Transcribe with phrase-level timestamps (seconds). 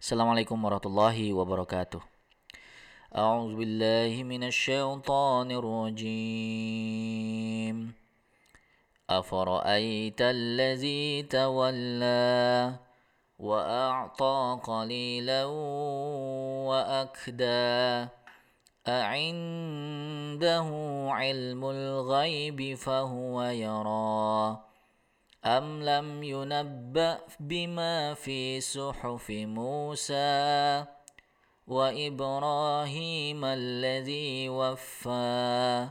[0.00, 2.00] Assalamualaikum warahmatullahi wabarakatuh.
[3.12, 6.96] أعوذ بالله من الشيطان الرجيم
[9.10, 12.80] أفرأيت الذي تولى
[13.36, 15.44] وأعطى قليلا
[16.64, 18.08] وأكدى
[18.88, 20.68] أعنده
[21.12, 24.69] علم الغيب فهو يرى
[25.44, 30.84] أم لم ينبأ بما في صحف موسى
[31.66, 35.88] وإبراهيم الذي وفى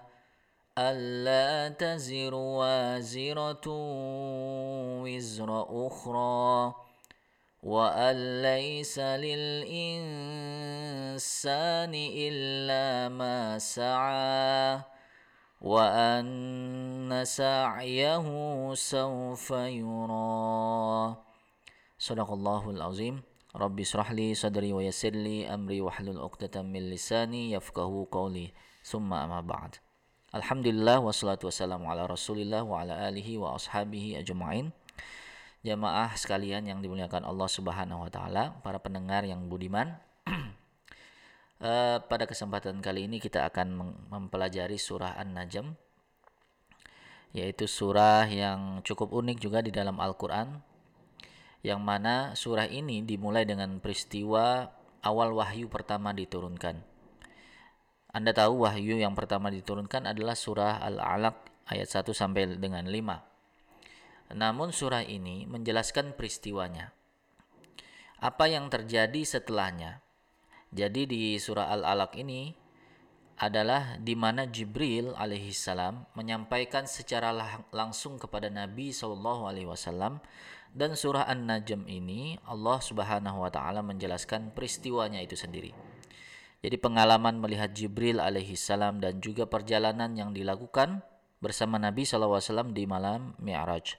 [0.77, 3.65] ألا تزر وازرة
[5.03, 6.73] وزر أخرى
[7.63, 9.61] وأن ليس للإنسان
[11.95, 14.81] إلا ما سعى
[15.64, 18.26] وأن سعيه
[18.74, 21.16] سوف يرى
[21.98, 23.22] صدق الله العظيم
[23.56, 28.52] ربي اشرح لي صدري ويسر لي أمري واحلل عقدة من لساني يفقهوا قولي
[28.84, 29.76] ثم أما بعد
[30.34, 34.74] Alhamdulillah wassalatu wassalamu ala rasulillah wa ala alihi wa ashabihi ajma'in
[35.62, 39.94] Jamaah sekalian yang dimuliakan Allah subhanahu wa ta'ala Para pendengar yang budiman
[41.63, 45.75] uh, Pada kesempatan kali ini kita akan mempelajari surah An-Najm
[47.35, 50.59] Yaitu surah yang cukup unik juga di dalam Al-Quran
[51.61, 54.71] Yang mana surah ini dimulai dengan peristiwa
[55.05, 56.89] awal wahyu pertama diturunkan
[58.09, 64.33] anda tahu wahyu yang pertama diturunkan adalah surah Al-Alaq ayat 1 sampai dengan 5.
[64.33, 66.89] Namun surah ini menjelaskan peristiwanya.
[68.17, 70.01] Apa yang terjadi setelahnya.
[70.69, 72.53] Jadi di surah Al-Alaq ini
[73.39, 77.31] adalah di mana Jibril alaihissalam menyampaikan secara
[77.71, 80.19] langsung kepada Nabi Shallallahu alaihi wasallam
[80.75, 85.73] dan surah An-Najm ini Allah Subhanahu wa taala menjelaskan peristiwanya itu sendiri.
[86.59, 90.99] Jadi pengalaman melihat Jibril alaihi salam dan juga perjalanan yang dilakukan
[91.39, 93.95] bersama Nabi SAW di malam Mi'raj.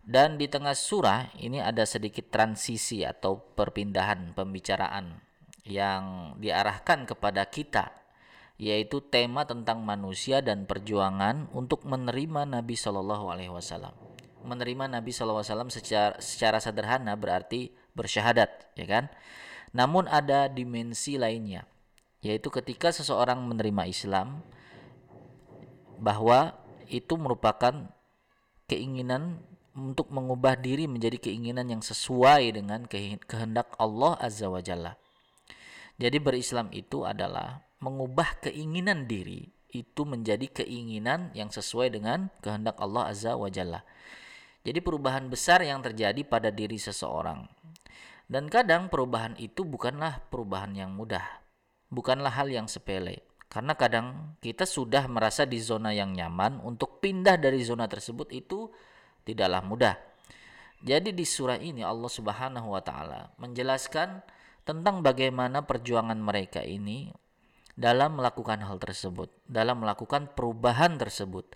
[0.00, 5.20] Dan di tengah surah ini ada sedikit transisi atau perpindahan pembicaraan
[5.64, 8.04] yang diarahkan kepada kita
[8.54, 13.90] yaitu tema tentang manusia dan perjuangan untuk menerima Nabi Shallallahu Alaihi Wasallam.
[14.46, 19.04] Menerima Nabi Shallallahu Alaihi Wasallam secara secara sederhana berarti bersyahadat, ya kan?
[19.74, 21.66] Namun ada dimensi lainnya,
[22.22, 24.46] yaitu ketika seseorang menerima Islam
[25.98, 26.54] bahwa
[26.86, 27.90] itu merupakan
[28.70, 29.42] keinginan
[29.74, 32.86] untuk mengubah diri menjadi keinginan yang sesuai dengan
[33.26, 34.94] kehendak Allah Azza wa Jalla.
[35.98, 43.10] Jadi berislam itu adalah mengubah keinginan diri itu menjadi keinginan yang sesuai dengan kehendak Allah
[43.10, 43.82] Azza wa Jalla.
[44.64, 47.46] Jadi perubahan besar yang terjadi pada diri seseorang.
[48.24, 51.44] Dan kadang perubahan itu bukanlah perubahan yang mudah
[51.94, 53.22] bukanlah hal yang sepele.
[53.46, 58.66] Karena kadang kita sudah merasa di zona yang nyaman untuk pindah dari zona tersebut itu
[59.22, 59.94] tidaklah mudah.
[60.82, 64.20] Jadi di surah ini Allah Subhanahu wa taala menjelaskan
[64.64, 67.12] tentang bagaimana perjuangan mereka ini
[67.76, 71.52] dalam melakukan hal tersebut, dalam melakukan perubahan tersebut.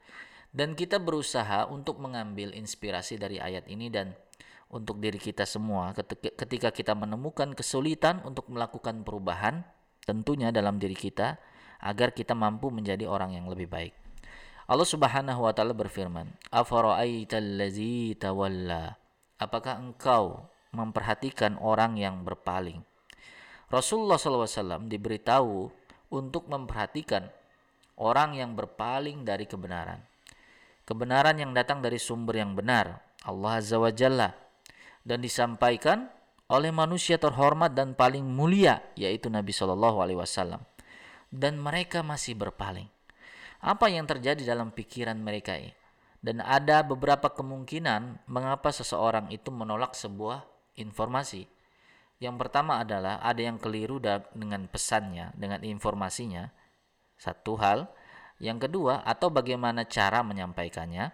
[0.48, 4.16] Dan kita berusaha untuk mengambil inspirasi dari ayat ini dan
[4.69, 5.96] untuk diri kita semua
[6.36, 9.64] ketika kita menemukan kesulitan untuk melakukan perubahan,
[10.04, 11.36] tentunya dalam diri kita
[11.84, 13.92] agar kita mampu menjadi orang yang lebih baik.
[14.69, 19.00] Allah Subhanahu wa taala berfirman, "Afara'aitallazi tawalla?"
[19.40, 22.88] Apakah engkau memperhatikan orang yang berpaling?
[23.69, 25.69] Rasulullah SAW diberitahu
[26.09, 27.29] untuk memperhatikan
[28.01, 30.01] orang yang berpaling dari kebenaran.
[30.89, 34.33] Kebenaran yang datang dari sumber yang benar, Allah Azza wa Jalla,
[35.05, 36.09] dan disampaikan
[36.49, 40.65] oleh manusia terhormat dan paling mulia yaitu Nabi Shallallahu Alaihi Wasallam
[41.29, 42.89] dan mereka masih berpaling.
[43.61, 45.75] Apa yang terjadi dalam pikiran mereka ini?
[46.19, 50.43] Dan ada beberapa kemungkinan mengapa seseorang itu menolak sebuah
[50.75, 51.47] informasi.
[52.19, 54.03] Yang pertama adalah ada yang keliru
[54.35, 56.50] dengan pesannya, dengan informasinya.
[57.19, 57.91] Satu hal.
[58.38, 61.11] Yang kedua, atau bagaimana cara menyampaikannya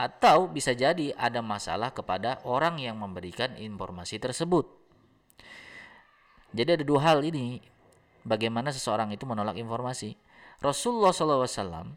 [0.00, 4.64] atau bisa jadi ada masalah kepada orang yang memberikan informasi tersebut.
[6.56, 7.60] Jadi ada dua hal ini
[8.24, 10.16] bagaimana seseorang itu menolak informasi.
[10.64, 11.92] Rasulullah SAW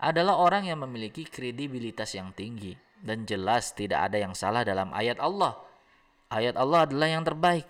[0.00, 2.74] adalah orang yang memiliki kredibilitas yang tinggi
[3.04, 5.58] dan jelas tidak ada yang salah dalam ayat Allah.
[6.32, 7.68] Ayat Allah adalah yang terbaik.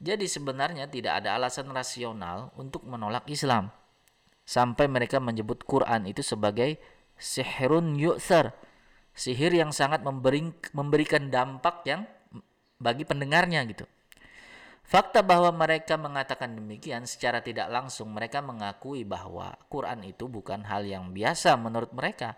[0.00, 3.68] Jadi sebenarnya tidak ada alasan rasional untuk menolak Islam.
[4.48, 6.80] Sampai mereka menyebut Quran itu sebagai
[7.20, 8.56] sihrun yu'thar
[9.12, 12.08] sihir yang sangat memberi, memberikan dampak yang
[12.80, 13.84] bagi pendengarnya gitu.
[14.80, 20.82] Fakta bahwa mereka mengatakan demikian secara tidak langsung mereka mengakui bahwa Quran itu bukan hal
[20.82, 22.34] yang biasa menurut mereka.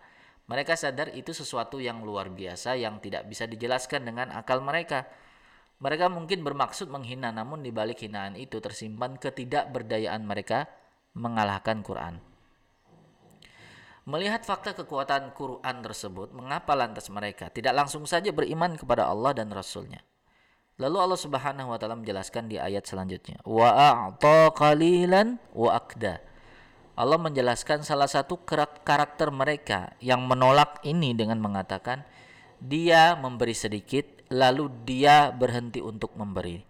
[0.50, 5.08] Mereka sadar itu sesuatu yang luar biasa yang tidak bisa dijelaskan dengan akal mereka.
[5.82, 10.70] Mereka mungkin bermaksud menghina namun di balik hinaan itu tersimpan ketidakberdayaan mereka
[11.18, 12.22] mengalahkan Quran.
[14.06, 19.50] Melihat fakta kekuatan Quran tersebut, mengapa lantas mereka tidak langsung saja beriman kepada Allah dan
[19.50, 20.02] Rasulnya?
[20.78, 26.18] Lalu Allah Subhanahu wa taala menjelaskan di ayat selanjutnya, wa a'ta qalilan wa akda.
[26.94, 32.06] Allah menjelaskan salah satu karakter mereka yang menolak ini dengan mengatakan
[32.62, 36.64] dia memberi sedikit lalu dia berhenti untuk memberi.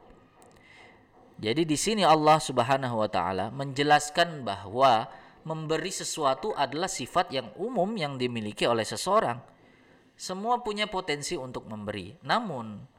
[1.38, 5.06] Jadi di sini Allah Subhanahu wa taala menjelaskan bahwa
[5.46, 9.38] memberi sesuatu adalah sifat yang umum yang dimiliki oleh seseorang.
[10.18, 12.14] Semua punya potensi untuk memberi.
[12.22, 12.92] Namun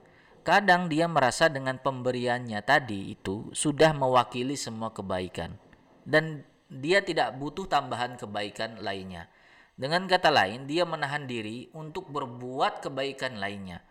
[0.43, 5.55] Kadang dia merasa dengan pemberiannya tadi itu sudah mewakili semua kebaikan
[6.03, 9.31] dan dia tidak butuh tambahan kebaikan lainnya.
[9.79, 13.81] Dengan kata lain, dia menahan diri untuk berbuat kebaikan lainnya.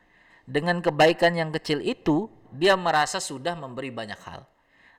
[0.45, 4.45] Dengan kebaikan yang kecil itu, dia merasa sudah memberi banyak hal.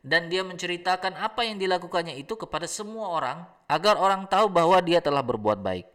[0.04, 3.38] Dan dia menceritakan apa yang dilakukannya itu kepada semua orang
[3.72, 5.88] agar orang tahu bahwa dia telah berbuat baik.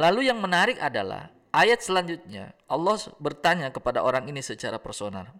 [0.00, 5.30] Lalu yang menarik adalah Ayat selanjutnya Allah bertanya kepada orang ini secara personal.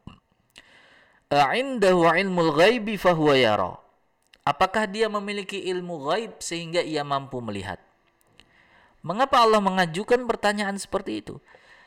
[1.27, 3.75] A'indahu ilmul ghaibi fahuwa yara.
[4.47, 7.83] Apakah dia memiliki ilmu gaib sehingga ia mampu melihat?
[9.03, 11.43] Mengapa Allah mengajukan pertanyaan seperti itu?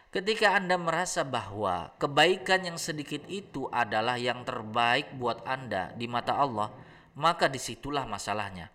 [0.08, 6.34] Ketika Anda merasa bahwa kebaikan yang sedikit itu adalah yang terbaik buat Anda di mata
[6.34, 6.72] Allah,
[7.14, 8.72] maka di situlah masalahnya.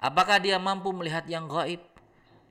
[0.00, 1.90] Apakah dia mampu melihat yang gaib?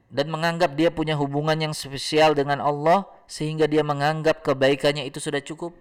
[0.09, 5.37] dan menganggap dia punya hubungan yang spesial dengan Allah sehingga dia menganggap kebaikannya itu sudah
[5.37, 5.77] cukup.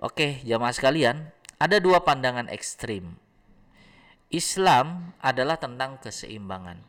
[0.00, 1.28] Oke, jamaah sekalian,
[1.60, 3.20] ada dua pandangan ekstrim.
[4.32, 6.80] Islam adalah tentang keseimbangan.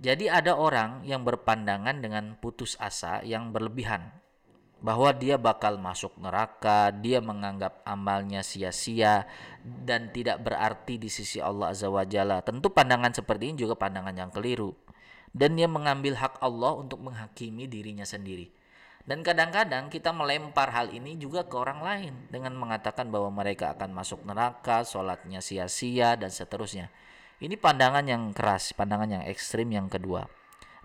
[0.00, 4.24] Jadi ada orang yang berpandangan dengan putus asa yang berlebihan
[4.84, 9.24] bahwa dia bakal masuk neraka, dia menganggap amalnya sia-sia
[9.64, 12.44] dan tidak berarti di sisi Allah Azza wa Jalla.
[12.44, 14.76] Tentu pandangan seperti ini juga pandangan yang keliru.
[15.34, 18.52] Dan dia mengambil hak Allah untuk menghakimi dirinya sendiri.
[19.04, 23.92] Dan kadang-kadang kita melempar hal ini juga ke orang lain dengan mengatakan bahwa mereka akan
[23.92, 26.92] masuk neraka, sholatnya sia-sia dan seterusnya.
[27.42, 30.30] Ini pandangan yang keras, pandangan yang ekstrim yang kedua.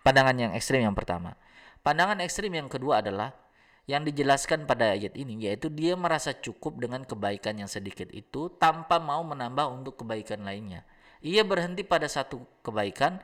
[0.02, 1.38] Pandangan yang ekstrim yang pertama.
[1.86, 3.36] Pandangan ekstrim yang kedua adalah
[3.90, 9.02] yang dijelaskan pada ayat ini yaitu dia merasa cukup dengan kebaikan yang sedikit itu tanpa
[9.02, 10.86] mau menambah untuk kebaikan lainnya.
[11.26, 13.18] Ia berhenti pada satu kebaikan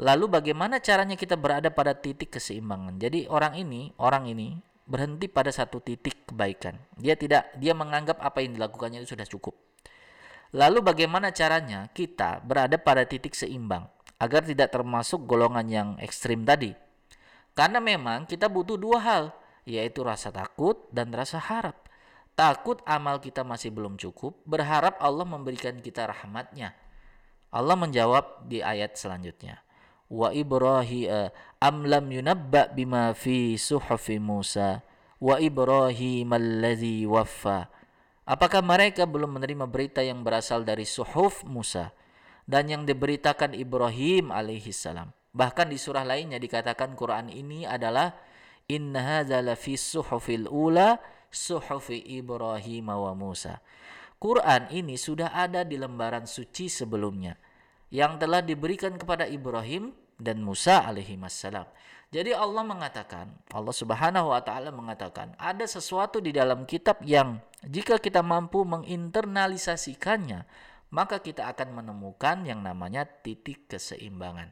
[0.00, 2.96] lalu bagaimana caranya kita berada pada titik keseimbangan.
[2.96, 4.56] Jadi orang ini, orang ini
[4.88, 6.80] berhenti pada satu titik kebaikan.
[6.96, 9.69] Dia tidak dia menganggap apa yang dilakukannya itu sudah cukup.
[10.50, 13.86] Lalu bagaimana caranya kita berada pada titik seimbang
[14.18, 16.74] agar tidak termasuk golongan yang ekstrim tadi?
[17.54, 19.24] Karena memang kita butuh dua hal
[19.62, 21.86] yaitu rasa takut dan rasa harap.
[22.34, 26.72] Takut amal kita masih belum cukup, berharap Allah memberikan kita rahmatnya.
[27.50, 29.60] Allah menjawab di ayat selanjutnya.
[30.10, 31.28] Wa Ibrahim uh,
[31.62, 34.82] am lam yunabba bima fi suhufi Musa
[35.20, 37.70] wa Ibrahim alladhi waffa.
[38.28, 41.92] Apakah mereka belum menerima berita yang berasal dari suhuf Musa
[42.44, 45.12] dan yang diberitakan Ibrahim alaihi salam?
[45.30, 48.14] Bahkan di surah lainnya dikatakan Quran ini adalah
[48.70, 50.98] Inna hadza lafi suhufil ula
[51.30, 53.62] suhufi Ibrahim wa Musa.
[54.20, 57.40] Quran ini sudah ada di lembaran suci sebelumnya
[57.90, 61.66] yang telah diberikan kepada Ibrahim dan Musa alaihi wassalam.
[62.10, 68.02] Jadi Allah mengatakan, Allah Subhanahu wa taala mengatakan, ada sesuatu di dalam kitab yang jika
[68.02, 70.42] kita mampu menginternalisasikannya,
[70.90, 74.50] maka kita akan menemukan yang namanya titik keseimbangan.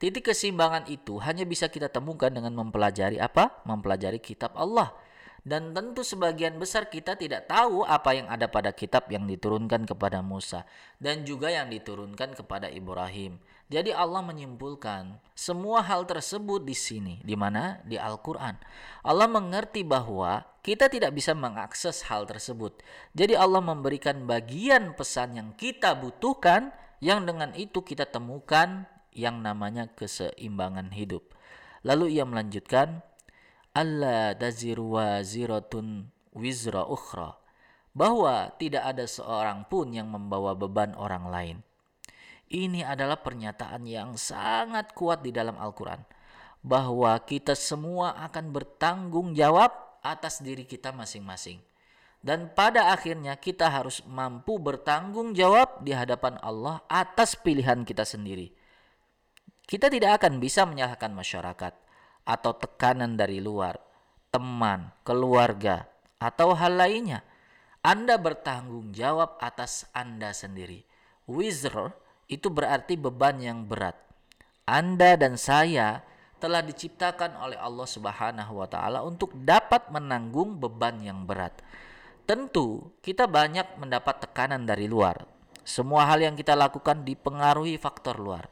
[0.00, 3.60] Titik keseimbangan itu hanya bisa kita temukan dengan mempelajari apa?
[3.68, 4.96] Mempelajari kitab Allah.
[5.44, 10.20] Dan tentu sebagian besar kita tidak tahu apa yang ada pada kitab yang diturunkan kepada
[10.20, 10.68] Musa
[11.00, 13.40] dan juga yang diturunkan kepada Ibrahim.
[13.70, 18.58] Jadi Allah menyimpulkan semua hal tersebut di sini, di mana di Al-Qur'an.
[19.06, 22.82] Allah mengerti bahwa kita tidak bisa mengakses hal tersebut.
[23.14, 29.86] Jadi Allah memberikan bagian pesan yang kita butuhkan yang dengan itu kita temukan yang namanya
[29.94, 31.30] keseimbangan hidup.
[31.86, 33.06] Lalu ia melanjutkan,
[33.70, 37.38] Allah taziru waziratun wizra ukhra.
[37.94, 41.56] Bahwa tidak ada seorang pun yang membawa beban orang lain.
[42.50, 46.02] Ini adalah pernyataan yang sangat kuat di dalam Al-Quran.
[46.60, 49.72] bahwa kita semua akan bertanggung jawab
[50.04, 51.60] atas diri kita masing-masing.
[52.20, 58.52] Dan pada akhirnya kita harus mampu bertanggung jawab di hadapan Allah atas pilihan kita sendiri.
[59.64, 61.72] Kita tidak akan bisa menyalahkan masyarakat
[62.28, 63.80] atau tekanan dari luar,
[64.28, 65.88] teman, keluarga,
[66.20, 67.24] atau hal lainnya.
[67.80, 70.84] Anda bertanggung jawab atas Anda sendiri.
[71.24, 71.88] Wizr
[72.30, 73.98] itu berarti beban yang berat.
[74.62, 76.06] Anda dan saya
[76.38, 81.58] telah diciptakan oleh Allah Subhanahu wa taala untuk dapat menanggung beban yang berat.
[82.24, 85.26] Tentu kita banyak mendapat tekanan dari luar.
[85.66, 88.48] Semua hal yang kita lakukan dipengaruhi faktor luar.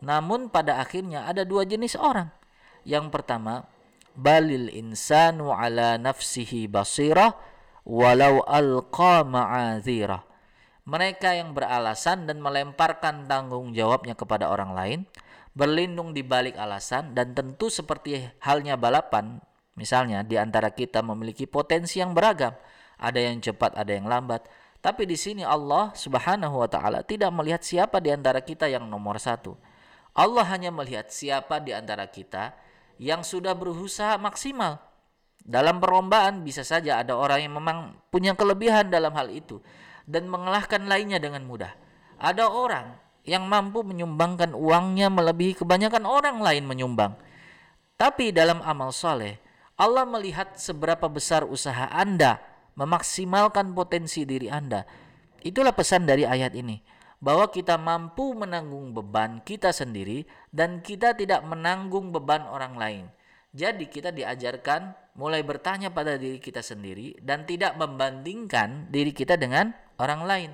[0.00, 2.32] Namun pada akhirnya ada dua jenis orang.
[2.88, 3.68] Yang pertama,
[4.16, 7.36] balil insanu ala nafsihi basirah
[7.84, 10.27] walau alqa ma'adzirah.
[10.88, 15.00] Mereka yang beralasan dan melemparkan tanggung jawabnya kepada orang lain
[15.52, 19.36] berlindung di balik alasan dan tentu seperti halnya balapan,
[19.76, 22.56] misalnya di antara kita memiliki potensi yang beragam,
[22.96, 24.48] ada yang cepat, ada yang lambat.
[24.80, 29.20] Tapi di sini Allah Subhanahu wa taala tidak melihat siapa di antara kita yang nomor
[29.20, 29.60] satu.
[30.16, 32.56] Allah hanya melihat siapa di antara kita
[32.96, 34.80] yang sudah berusaha maksimal.
[35.44, 39.60] Dalam perlombaan bisa saja ada orang yang memang punya kelebihan dalam hal itu
[40.08, 41.76] dan mengalahkan lainnya dengan mudah.
[42.16, 42.96] Ada orang
[43.28, 47.12] yang mampu menyumbangkan uangnya melebihi kebanyakan orang lain menyumbang.
[48.00, 49.36] Tapi dalam amal soleh,
[49.76, 52.40] Allah melihat seberapa besar usaha Anda
[52.74, 54.88] memaksimalkan potensi diri Anda.
[55.44, 56.80] Itulah pesan dari ayat ini,
[57.18, 63.04] bahwa kita mampu menanggung beban kita sendiri dan kita tidak menanggung beban orang lain.
[63.50, 69.74] Jadi kita diajarkan mulai bertanya pada diri kita sendiri dan tidak membandingkan diri kita dengan
[69.98, 70.50] orang lain.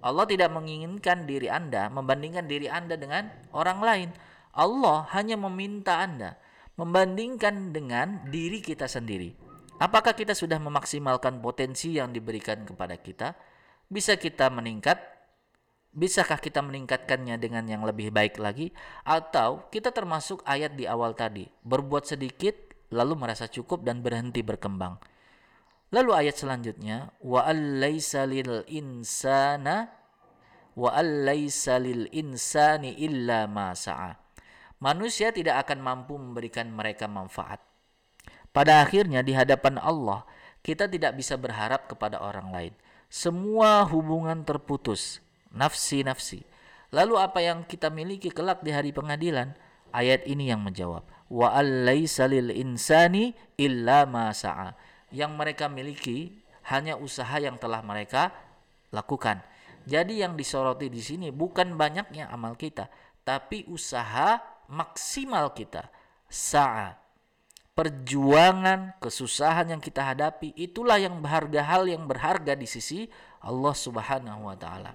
[0.00, 4.08] Allah tidak menginginkan diri Anda membandingkan diri Anda dengan orang lain.
[4.56, 6.40] Allah hanya meminta Anda
[6.80, 9.36] membandingkan dengan diri kita sendiri.
[9.80, 13.36] Apakah kita sudah memaksimalkan potensi yang diberikan kepada kita?
[13.88, 14.96] Bisa kita meningkat?
[15.90, 18.72] Bisakah kita meningkatkannya dengan yang lebih baik lagi?
[19.04, 22.54] Atau kita termasuk ayat di awal tadi, berbuat sedikit
[22.94, 25.00] lalu merasa cukup dan berhenti berkembang.
[25.90, 29.90] Lalu ayat selanjutnya wa allaisa lil insana
[30.78, 34.14] wa allaisa lil insani illa ma sa'a.
[34.78, 37.58] Manusia tidak akan mampu memberikan mereka manfaat.
[38.54, 40.22] Pada akhirnya di hadapan Allah
[40.62, 42.74] kita tidak bisa berharap kepada orang lain.
[43.10, 45.18] Semua hubungan terputus,
[45.50, 46.46] nafsi-nafsi.
[46.94, 49.58] Lalu apa yang kita miliki kelak di hari pengadilan?
[49.90, 51.02] Ayat ini yang menjawab.
[51.26, 56.34] Wa allaisa lil insani illa ma sa'a yang mereka miliki
[56.70, 58.30] hanya usaha yang telah mereka
[58.94, 59.42] lakukan.
[59.86, 62.86] Jadi yang disoroti di sini bukan banyaknya amal kita,
[63.26, 64.38] tapi usaha
[64.70, 65.88] maksimal kita.
[66.30, 67.00] Sa'a
[67.80, 73.08] perjuangan, kesusahan yang kita hadapi itulah yang berharga hal yang berharga di sisi
[73.40, 74.92] Allah Subhanahu wa taala.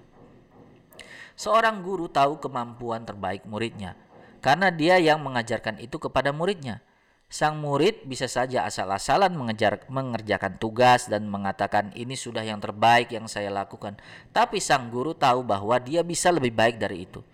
[1.34, 3.98] Seorang guru tahu kemampuan terbaik muridnya
[4.38, 6.78] karena dia yang mengajarkan itu kepada muridnya.
[7.26, 13.26] Sang murid bisa saja asal-asalan mengejar, mengerjakan tugas dan mengatakan ini sudah yang terbaik yang
[13.26, 13.98] saya lakukan.
[14.30, 17.26] Tapi sang guru tahu bahwa dia bisa lebih baik dari itu.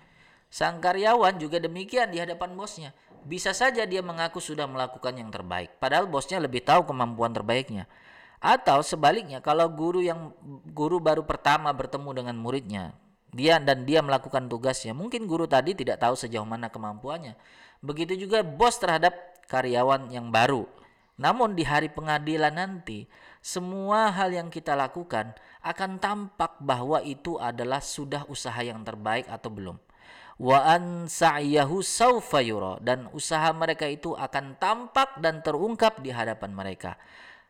[0.49, 2.97] Sang karyawan juga demikian di hadapan bosnya.
[3.23, 7.87] Bisa saja dia mengaku sudah melakukan yang terbaik, padahal bosnya lebih tahu kemampuan terbaiknya.
[8.43, 10.35] Atau sebaliknya, kalau guru yang
[10.75, 12.91] guru baru pertama bertemu dengan muridnya,
[13.31, 17.39] dia dan dia melakukan tugasnya, mungkin guru tadi tidak tahu sejauh mana kemampuannya.
[17.79, 20.67] Begitu juga bos terhadap karyawan yang baru.
[21.21, 23.07] Namun di hari pengadilan nanti,
[23.43, 29.51] semua hal yang kita lakukan akan tampak bahwa itu adalah sudah usaha yang terbaik atau
[29.51, 29.77] belum.
[30.43, 36.51] Wa an sa'yahu saufa yura dan usaha mereka itu akan tampak dan terungkap di hadapan
[36.51, 36.99] mereka.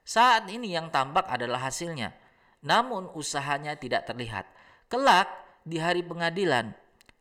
[0.03, 2.13] Saat ini yang tampak adalah hasilnya.
[2.63, 4.47] Namun usahanya tidak terlihat.
[4.87, 5.31] Kelak
[5.65, 6.75] di hari pengadilan,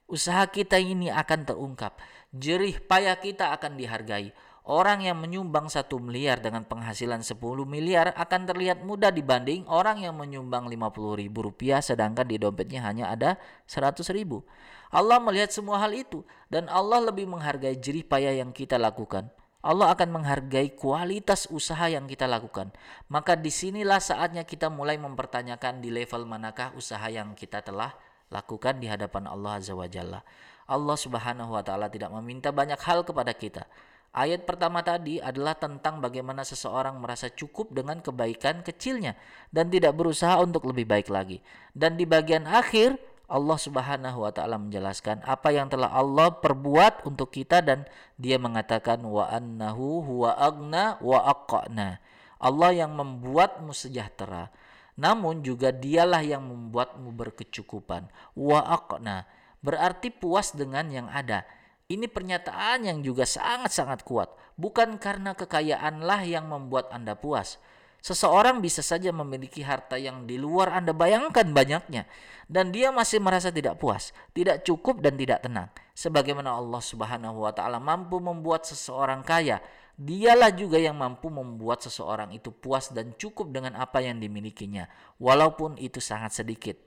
[0.09, 1.97] usaha kita ini akan terungkap.
[2.31, 8.45] Jerih payah kita akan dihargai Orang yang menyumbang satu miliar dengan penghasilan 10 miliar akan
[8.45, 14.05] terlihat mudah dibanding orang yang menyumbang 50 ribu rupiah sedangkan di dompetnya hanya ada 100
[14.13, 14.45] ribu.
[14.93, 16.21] Allah melihat semua hal itu
[16.53, 19.33] dan Allah lebih menghargai jerih payah yang kita lakukan.
[19.65, 22.69] Allah akan menghargai kualitas usaha yang kita lakukan.
[23.09, 27.93] Maka di sinilah saatnya kita mulai mempertanyakan di level manakah usaha yang kita telah
[28.29, 30.21] lakukan di hadapan Allah Azza wa Jalla.
[30.65, 33.65] Allah Subhanahu wa taala tidak meminta banyak hal kepada kita.
[34.11, 39.15] Ayat pertama tadi adalah tentang bagaimana seseorang merasa cukup dengan kebaikan kecilnya
[39.55, 41.39] dan tidak berusaha untuk lebih baik lagi.
[41.71, 42.99] Dan di bagian akhir
[43.31, 47.87] Allah Subhanahu wa taala menjelaskan apa yang telah Allah perbuat untuk kita dan
[48.19, 52.03] dia mengatakan wa annahu huwa agna wa aqna.
[52.35, 54.51] Allah yang membuatmu sejahtera.
[54.99, 58.11] Namun juga dialah yang membuatmu berkecukupan.
[58.35, 59.23] Wa aqna
[59.63, 61.47] berarti puas dengan yang ada.
[61.91, 64.31] Ini pernyataan yang juga sangat-sangat kuat.
[64.55, 67.59] Bukan karena kekayaanlah yang membuat Anda puas,
[68.01, 72.09] Seseorang bisa saja memiliki harta yang di luar Anda bayangkan banyaknya
[72.49, 75.69] dan dia masih merasa tidak puas, tidak cukup dan tidak tenang.
[75.93, 79.61] Sebagaimana Allah Subhanahu wa taala mampu membuat seseorang kaya,
[80.01, 84.89] dialah juga yang mampu membuat seseorang itu puas dan cukup dengan apa yang dimilikinya,
[85.21, 86.81] walaupun itu sangat sedikit.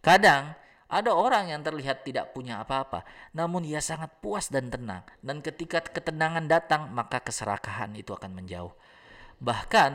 [0.00, 0.56] Kadang
[0.88, 5.02] ada orang yang terlihat tidak punya apa-apa, namun ia sangat puas dan tenang.
[5.24, 8.72] Dan ketika ketenangan datang, maka keserakahan itu akan menjauh.
[9.40, 9.92] Bahkan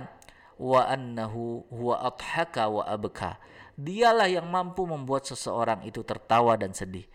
[0.60, 3.40] wa annahu huwa adhaka wa abka.
[3.80, 7.08] Dialah yang mampu membuat seseorang itu tertawa dan sedih.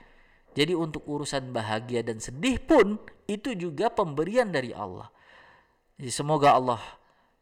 [0.54, 5.11] Jadi untuk urusan bahagia dan sedih pun itu juga pemberian dari Allah.
[5.99, 6.81] Jadi semoga Allah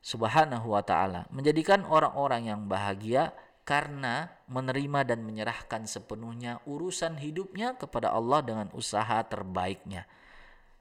[0.03, 3.31] Subhanahu wa taala menjadikan orang-orang yang bahagia
[3.63, 10.07] karena menerima dan menyerahkan sepenuhnya urusan hidupnya kepada Allah dengan usaha terbaiknya.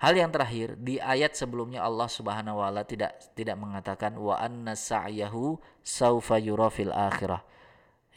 [0.01, 4.73] Hal yang terakhir di ayat sebelumnya Allah Subhanahu wa taala tidak tidak mengatakan wa anna
[4.73, 7.45] sa'yahu saufa yura akhirah.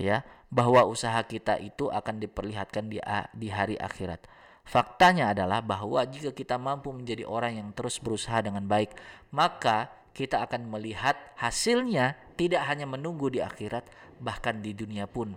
[0.00, 2.98] Ya, bahwa usaha kita itu akan diperlihatkan di
[3.36, 4.24] di hari akhirat.
[4.64, 8.96] Faktanya adalah bahwa jika kita mampu menjadi orang yang terus berusaha dengan baik,
[9.28, 13.84] maka kita akan melihat hasilnya tidak hanya menunggu di akhirat,
[14.18, 15.34] bahkan di dunia pun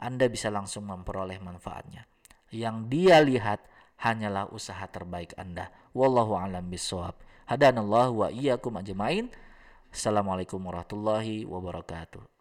[0.00, 2.08] Anda bisa langsung memperoleh manfaatnya.
[2.50, 3.60] Yang dia lihat
[4.00, 5.70] hanyalah usaha terbaik Anda.
[5.92, 7.14] Wallahu a'lam bishawab.
[7.46, 9.28] Hadanallahu wa iyyakum ajmain.
[9.90, 12.39] Assalamualaikum warahmatullahi wabarakatuh.